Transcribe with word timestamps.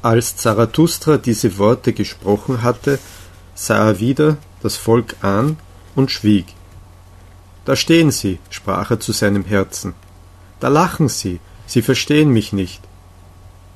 Als 0.00 0.36
Zarathustra 0.36 1.16
diese 1.16 1.58
Worte 1.58 1.92
gesprochen 1.92 2.62
hatte, 2.62 2.98
sah 3.54 3.88
er 3.88 4.00
wieder 4.00 4.36
das 4.62 4.76
Volk 4.76 5.16
an 5.22 5.56
und 5.96 6.10
schwieg. 6.10 6.46
Da 7.64 7.74
stehen 7.74 8.10
sie, 8.12 8.38
sprach 8.48 8.92
er 8.92 9.00
zu 9.00 9.12
seinem 9.12 9.44
Herzen. 9.44 9.94
Da 10.60 10.68
lachen 10.68 11.08
sie, 11.08 11.40
sie 11.66 11.82
verstehen 11.82 12.30
mich 12.30 12.52
nicht. 12.52 12.80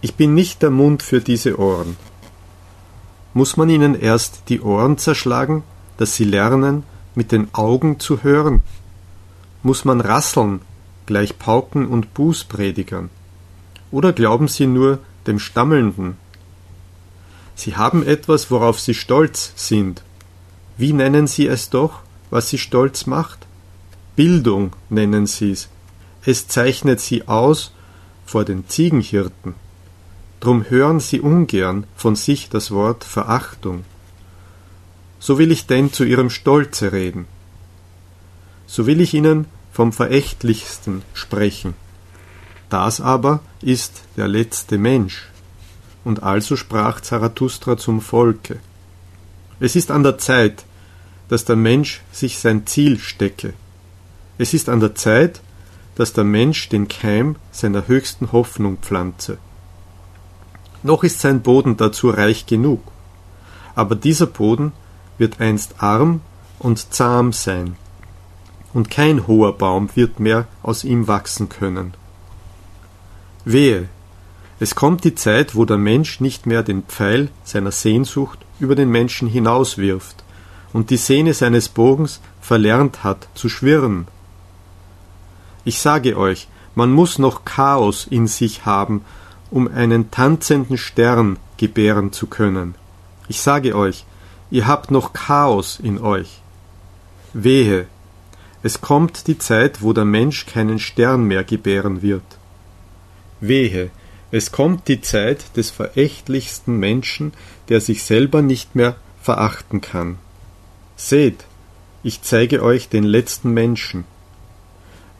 Ich 0.00 0.14
bin 0.14 0.34
nicht 0.34 0.62
der 0.62 0.70
Mund 0.70 1.02
für 1.02 1.20
diese 1.20 1.58
Ohren. 1.58 1.96
Muss 3.34 3.56
man 3.56 3.68
ihnen 3.68 3.94
erst 3.94 4.44
die 4.48 4.60
Ohren 4.60 4.98
zerschlagen, 4.98 5.62
dass 5.96 6.14
sie 6.14 6.24
lernen, 6.24 6.84
mit 7.14 7.32
den 7.32 7.52
Augen 7.52 7.98
zu 7.98 8.22
hören? 8.22 8.62
Muss 9.62 9.84
man 9.84 10.00
rasseln, 10.00 10.60
gleich 11.06 11.38
Pauken 11.38 11.86
und 11.86 12.14
Bußpredigern? 12.14 13.10
Oder 13.90 14.12
glauben 14.12 14.48
sie 14.48 14.66
nur 14.66 14.98
dem 15.26 15.38
Stammelnden? 15.38 16.16
Sie 17.54 17.76
haben 17.76 18.06
etwas, 18.06 18.50
worauf 18.50 18.80
sie 18.80 18.94
stolz 18.94 19.52
sind. 19.56 20.02
Wie 20.76 20.92
nennen 20.92 21.26
sie 21.26 21.46
es 21.46 21.70
doch, 21.70 22.00
was 22.30 22.48
sie 22.48 22.58
stolz 22.58 23.06
macht? 23.06 23.46
Bildung 24.16 24.72
nennen 24.88 25.26
sie's. 25.26 25.68
Es 26.24 26.48
zeichnet 26.48 27.00
sie 27.00 27.28
aus 27.28 27.72
vor 28.24 28.44
den 28.44 28.68
Ziegenhirten. 28.68 29.54
Drum 30.40 30.68
hören 30.68 31.00
sie 31.00 31.20
ungern 31.20 31.86
von 31.96 32.16
sich 32.16 32.48
das 32.48 32.70
Wort 32.70 33.04
Verachtung. 33.04 33.84
So 35.20 35.38
will 35.38 35.52
ich 35.52 35.66
denn 35.66 35.92
zu 35.92 36.04
ihrem 36.04 36.30
Stolze 36.30 36.92
reden. 36.92 37.26
So 38.66 38.86
will 38.86 39.00
ich 39.00 39.14
ihnen 39.14 39.46
vom 39.72 39.92
Verächtlichsten 39.92 41.02
sprechen. 41.14 41.74
Das 42.72 43.02
aber 43.02 43.40
ist 43.60 44.00
der 44.16 44.28
letzte 44.28 44.78
Mensch. 44.78 45.28
Und 46.04 46.22
also 46.22 46.56
sprach 46.56 47.02
Zarathustra 47.02 47.76
zum 47.76 48.00
Volke. 48.00 48.60
Es 49.60 49.76
ist 49.76 49.90
an 49.90 50.02
der 50.02 50.16
Zeit, 50.16 50.64
dass 51.28 51.44
der 51.44 51.56
Mensch 51.56 52.00
sich 52.12 52.38
sein 52.38 52.66
Ziel 52.66 52.98
stecke. 52.98 53.52
Es 54.38 54.54
ist 54.54 54.70
an 54.70 54.80
der 54.80 54.94
Zeit, 54.94 55.42
dass 55.96 56.14
der 56.14 56.24
Mensch 56.24 56.70
den 56.70 56.88
Keim 56.88 57.36
seiner 57.50 57.88
höchsten 57.88 58.32
Hoffnung 58.32 58.78
pflanze. 58.78 59.36
Noch 60.82 61.04
ist 61.04 61.20
sein 61.20 61.42
Boden 61.42 61.76
dazu 61.76 62.08
reich 62.08 62.46
genug, 62.46 62.80
aber 63.74 63.96
dieser 63.96 64.26
Boden 64.26 64.72
wird 65.18 65.42
einst 65.42 65.74
arm 65.82 66.22
und 66.58 66.94
zahm 66.94 67.34
sein, 67.34 67.76
und 68.72 68.88
kein 68.88 69.26
hoher 69.26 69.58
Baum 69.58 69.90
wird 69.94 70.20
mehr 70.20 70.46
aus 70.62 70.84
ihm 70.84 71.06
wachsen 71.06 71.50
können. 71.50 71.92
Wehe, 73.44 73.88
es 74.60 74.74
kommt 74.74 75.04
die 75.04 75.14
Zeit, 75.14 75.54
wo 75.54 75.64
der 75.64 75.78
Mensch 75.78 76.20
nicht 76.20 76.46
mehr 76.46 76.62
den 76.62 76.82
Pfeil 76.84 77.28
seiner 77.44 77.72
Sehnsucht 77.72 78.38
über 78.60 78.74
den 78.74 78.90
Menschen 78.90 79.28
hinauswirft 79.28 80.22
und 80.72 80.90
die 80.90 80.96
Sehne 80.96 81.34
seines 81.34 81.68
Bogens 81.68 82.20
verlernt 82.40 83.02
hat 83.02 83.28
zu 83.34 83.48
schwirren 83.48 84.06
ich 85.64 85.78
sage 85.78 86.16
euch, 86.16 86.48
man 86.74 86.90
muss 86.90 87.18
noch 87.18 87.44
Chaos 87.44 88.06
in 88.08 88.26
sich 88.26 88.66
haben, 88.66 89.04
um 89.50 89.68
einen 89.68 90.10
tanzenden 90.10 90.78
Stern 90.78 91.36
gebären 91.56 92.12
zu 92.12 92.26
können. 92.26 92.74
Ich 93.28 93.40
sage 93.40 93.76
euch, 93.76 94.04
ihr 94.50 94.66
habt 94.66 94.90
noch 94.90 95.12
Chaos 95.12 95.78
in 95.80 96.00
euch. 96.00 96.40
Wehe, 97.32 97.86
es 98.62 98.80
kommt 98.80 99.26
die 99.26 99.38
Zeit, 99.38 99.82
wo 99.82 99.92
der 99.92 100.04
Mensch 100.04 100.46
keinen 100.46 100.78
Stern 100.78 101.24
mehr 101.24 101.44
gebären 101.44 102.02
wird. 102.02 102.24
Wehe, 103.42 103.90
es 104.30 104.50
kommt 104.50 104.88
die 104.88 105.02
Zeit 105.02 105.56
des 105.56 105.70
verächtlichsten 105.70 106.78
Menschen, 106.78 107.34
der 107.68 107.82
sich 107.82 108.04
selber 108.04 108.40
nicht 108.40 108.74
mehr 108.74 108.96
verachten 109.20 109.82
kann. 109.82 110.16
Seht, 110.96 111.44
ich 112.02 112.22
zeige 112.22 112.62
euch 112.62 112.88
den 112.88 113.04
letzten 113.04 113.50
Menschen, 113.50 114.04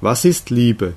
was 0.01 0.25
ist 0.25 0.51
Liebe? 0.51 0.95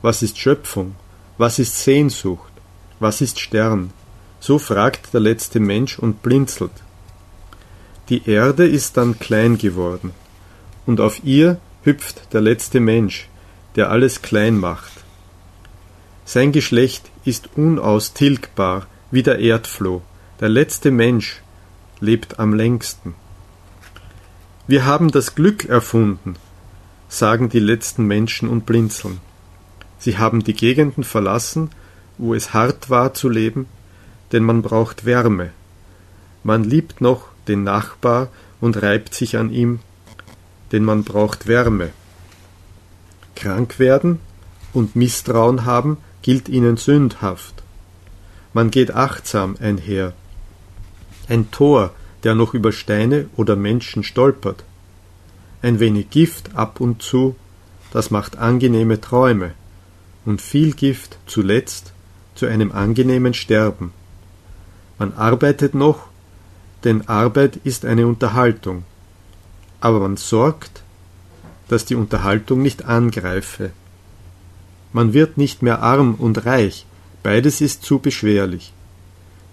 Was 0.00 0.22
ist 0.22 0.38
Schöpfung? 0.38 0.96
Was 1.36 1.58
ist 1.58 1.82
Sehnsucht? 1.82 2.52
Was 2.98 3.20
ist 3.20 3.38
Stern? 3.38 3.92
So 4.38 4.58
fragt 4.58 5.12
der 5.12 5.20
letzte 5.20 5.60
Mensch 5.60 5.98
und 5.98 6.22
blinzelt. 6.22 6.72
Die 8.08 8.26
Erde 8.26 8.66
ist 8.66 8.96
dann 8.96 9.18
klein 9.18 9.58
geworden, 9.58 10.12
und 10.86 11.00
auf 11.00 11.22
ihr 11.22 11.58
hüpft 11.84 12.32
der 12.32 12.40
letzte 12.40 12.80
Mensch, 12.80 13.28
der 13.76 13.90
alles 13.90 14.22
klein 14.22 14.58
macht. 14.58 14.99
Sein 16.32 16.52
Geschlecht 16.52 17.10
ist 17.24 17.48
unaustilgbar 17.56 18.86
wie 19.10 19.24
der 19.24 19.40
Erdfloh, 19.40 20.00
der 20.38 20.48
letzte 20.48 20.92
Mensch 20.92 21.42
lebt 21.98 22.38
am 22.38 22.54
längsten. 22.54 23.16
Wir 24.68 24.86
haben 24.86 25.10
das 25.10 25.34
Glück 25.34 25.64
erfunden, 25.64 26.36
sagen 27.08 27.48
die 27.48 27.58
letzten 27.58 28.04
Menschen 28.04 28.48
und 28.48 28.64
blinzeln. 28.64 29.18
Sie 29.98 30.18
haben 30.18 30.44
die 30.44 30.52
Gegenden 30.52 31.02
verlassen, 31.02 31.70
wo 32.16 32.32
es 32.32 32.54
hart 32.54 32.90
war 32.90 33.12
zu 33.12 33.28
leben, 33.28 33.66
denn 34.30 34.44
man 34.44 34.62
braucht 34.62 35.04
Wärme. 35.04 35.50
Man 36.44 36.62
liebt 36.62 37.00
noch 37.00 37.24
den 37.48 37.64
Nachbar 37.64 38.28
und 38.60 38.80
reibt 38.80 39.14
sich 39.14 39.36
an 39.36 39.50
ihm, 39.50 39.80
denn 40.70 40.84
man 40.84 41.02
braucht 41.02 41.48
Wärme. 41.48 41.90
Krank 43.34 43.80
werden 43.80 44.20
und 44.72 44.94
Misstrauen 44.94 45.64
haben 45.64 45.96
gilt 46.22 46.48
ihnen 46.48 46.76
sündhaft. 46.76 47.62
Man 48.52 48.70
geht 48.70 48.94
achtsam 48.94 49.56
einher. 49.60 50.12
Ein 51.28 51.50
Tor, 51.50 51.92
der 52.24 52.34
noch 52.34 52.54
über 52.54 52.72
Steine 52.72 53.28
oder 53.36 53.56
Menschen 53.56 54.02
stolpert, 54.02 54.64
ein 55.62 55.78
wenig 55.80 56.10
Gift 56.10 56.56
ab 56.56 56.80
und 56.80 57.02
zu, 57.02 57.36
das 57.92 58.10
macht 58.10 58.38
angenehme 58.38 59.00
Träume, 59.00 59.52
und 60.24 60.40
viel 60.42 60.72
Gift 60.72 61.18
zuletzt 61.26 61.92
zu 62.34 62.46
einem 62.46 62.72
angenehmen 62.72 63.34
Sterben. 63.34 63.92
Man 64.98 65.14
arbeitet 65.14 65.74
noch, 65.74 66.08
denn 66.84 67.08
Arbeit 67.08 67.56
ist 67.64 67.84
eine 67.84 68.06
Unterhaltung, 68.06 68.84
aber 69.80 70.00
man 70.00 70.16
sorgt, 70.16 70.82
dass 71.68 71.84
die 71.84 71.94
Unterhaltung 71.94 72.62
nicht 72.62 72.84
angreife. 72.84 73.70
Man 74.92 75.12
wird 75.12 75.38
nicht 75.38 75.62
mehr 75.62 75.82
arm 75.82 76.14
und 76.14 76.46
reich, 76.46 76.86
beides 77.22 77.60
ist 77.60 77.82
zu 77.82 77.98
beschwerlich. 77.98 78.72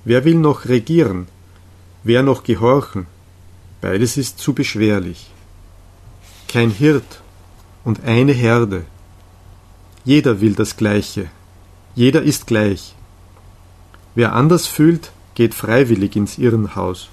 Wer 0.03 0.25
will 0.25 0.35
noch 0.35 0.65
regieren? 0.65 1.27
Wer 2.03 2.23
noch 2.23 2.43
gehorchen? 2.43 3.05
Beides 3.81 4.17
ist 4.17 4.39
zu 4.39 4.53
beschwerlich 4.53 5.29
kein 6.47 6.71
Hirt 6.71 7.21
und 7.83 8.03
eine 8.05 8.31
Herde. 8.31 8.85
Jeder 10.05 10.39
will 10.41 10.53
das 10.53 10.77
Gleiche, 10.77 11.29
jeder 11.95 12.21
ist 12.21 12.47
gleich. 12.47 12.95
Wer 14.15 14.33
anders 14.33 14.65
fühlt, 14.65 15.11
geht 15.35 15.53
freiwillig 15.53 16.15
ins 16.15 16.37
Irrenhaus. 16.37 17.09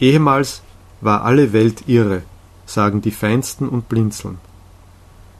Ehemals 0.00 0.62
war 1.00 1.24
alle 1.24 1.52
Welt 1.52 1.88
irre, 1.88 2.22
sagen 2.64 3.00
die 3.02 3.10
Feinsten 3.10 3.68
und 3.68 3.88
blinzeln. 3.88 4.38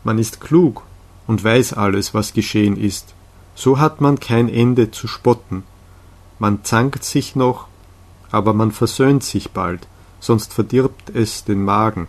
Man 0.05 0.19
ist 0.19 0.41
klug 0.41 0.83
und 1.29 1.45
weiß 1.45 1.75
alles, 1.75 2.15
was 2.15 2.33
geschehen 2.33 2.77
ist, 2.77 3.15
so 3.55 3.79
hat 3.79 4.01
man 4.01 4.19
kein 4.19 4.49
Ende 4.49 4.91
zu 4.91 5.07
spotten. 5.07 5.63
Man 6.41 6.65
zankt 6.65 7.05
sich 7.05 7.37
noch, 7.37 7.69
aber 8.33 8.55
man 8.55 8.73
versöhnt 8.73 9.23
sich 9.23 9.51
bald, 9.51 9.87
sonst 10.19 10.53
verdirbt 10.53 11.11
es 11.11 11.45
den 11.45 11.65
Magen. 11.65 12.09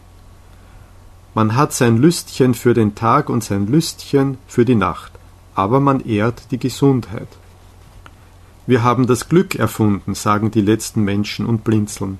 Man 1.35 1.55
hat 1.55 1.73
sein 1.73 1.97
Lüstchen 1.97 2.53
für 2.53 2.73
den 2.73 2.95
Tag 2.95 3.29
und 3.29 3.43
sein 3.43 3.67
Lüstchen 3.67 4.37
für 4.47 4.65
die 4.65 4.75
Nacht, 4.75 5.11
aber 5.53 5.79
man 5.79 5.99
ehrt 5.99 6.51
die 6.51 6.57
Gesundheit. 6.57 7.27
Wir 8.67 8.83
haben 8.83 9.05
das 9.05 9.27
Glück 9.27 9.55
erfunden, 9.55 10.15
sagen 10.15 10.51
die 10.51 10.61
letzten 10.61 11.03
Menschen 11.03 11.45
und 11.45 11.63
blinzeln. 11.63 12.19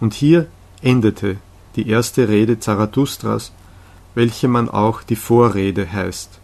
Und 0.00 0.14
hier 0.14 0.46
endete 0.82 1.36
die 1.76 1.88
erste 1.88 2.28
Rede 2.28 2.58
Zarathustras, 2.58 3.52
welche 4.18 4.48
man 4.48 4.68
auch 4.68 5.04
die 5.04 5.14
Vorrede 5.14 5.84
heißt. 5.92 6.40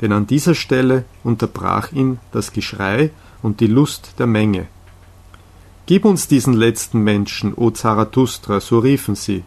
Denn 0.00 0.12
an 0.18 0.26
dieser 0.26 0.54
Stelle 0.54 1.04
unterbrach 1.22 1.92
ihn 1.92 2.18
das 2.32 2.54
Geschrei 2.54 3.10
und 3.42 3.60
die 3.60 3.72
Lust 3.78 4.14
der 4.18 4.26
Menge. 4.26 4.64
Gib 5.84 6.06
uns 6.06 6.28
diesen 6.28 6.54
letzten 6.54 7.00
Menschen, 7.10 7.52
o 7.52 7.70
Zarathustra, 7.70 8.58
so 8.58 8.78
riefen 8.78 9.16
sie, 9.16 9.44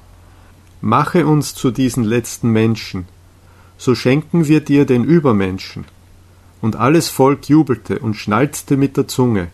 Mache 0.82 1.26
uns 1.26 1.56
zu 1.56 1.72
diesen 1.72 2.04
letzten 2.04 2.52
Menschen, 2.52 3.08
so 3.80 3.96
schenken 3.96 4.48
wir 4.48 4.62
dir 4.62 4.86
den 4.86 5.04
Übermenschen. 5.04 5.86
Und 6.62 6.76
alles 6.76 7.10
Volk 7.10 7.50
jubelte 7.50 7.98
und 7.98 8.14
schnalzte 8.14 8.78
mit 8.78 8.98
der 8.98 9.08
Zunge. 9.08 9.48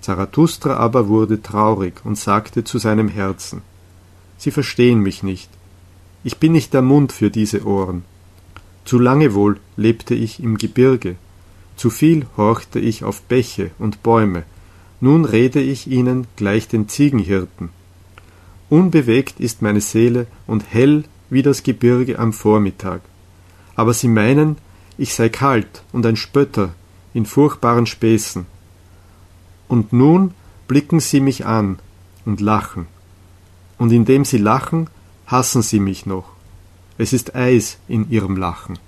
Zarathustra 0.00 0.76
aber 0.76 1.08
wurde 1.08 1.42
traurig 1.42 1.94
und 2.04 2.16
sagte 2.16 2.62
zu 2.62 2.78
seinem 2.78 3.08
Herzen 3.08 3.62
Sie 4.38 4.52
verstehen 4.52 5.00
mich 5.00 5.24
nicht. 5.24 5.50
Ich 6.24 6.38
bin 6.38 6.52
nicht 6.52 6.72
der 6.72 6.82
Mund 6.82 7.12
für 7.12 7.30
diese 7.30 7.66
Ohren. 7.66 8.02
Zu 8.86 8.98
lange 8.98 9.34
wohl 9.34 9.60
lebte 9.76 10.14
ich 10.14 10.42
im 10.42 10.56
Gebirge. 10.58 11.16
zu 11.76 11.90
viel 11.90 12.26
horchte 12.36 12.78
ich 12.78 13.04
auf 13.04 13.22
Bäche 13.22 13.72
und 13.78 14.02
Bäume, 14.02 14.44
nun 15.00 15.24
rede 15.24 15.60
ich 15.60 15.86
ihnen 15.86 16.26
gleich 16.36 16.68
den 16.68 16.88
Ziegenhirten. 16.88 17.68
Unbewegt 18.70 19.40
ist 19.40 19.60
meine 19.60 19.80
Seele 19.80 20.26
und 20.46 20.64
hell 20.72 21.04
wie 21.30 21.42
das 21.42 21.62
Gebirge 21.62 22.18
am 22.18 22.32
Vormittag. 22.32 23.02
Aber 23.74 23.92
sie 23.92 24.08
meinen, 24.08 24.56
ich 24.96 25.14
sei 25.14 25.28
kalt 25.28 25.82
und 25.92 26.06
ein 26.06 26.16
Spötter 26.16 26.74
in 27.12 27.26
furchtbaren 27.26 27.86
Späßen. 27.86 28.46
Und 29.68 29.92
nun 29.92 30.32
blicken 30.68 31.00
sie 31.00 31.20
mich 31.20 31.44
an 31.44 31.78
und 32.24 32.40
lachen. 32.40 32.86
Und 33.78 33.92
indem 33.92 34.24
sie 34.24 34.38
lachen, 34.38 34.88
hassen 35.26 35.62
sie 35.62 35.80
mich 35.80 36.06
noch. 36.06 36.30
Es 36.98 37.12
ist 37.12 37.34
Eis 37.34 37.78
in 37.88 38.10
ihrem 38.10 38.36
Lachen. 38.36 38.78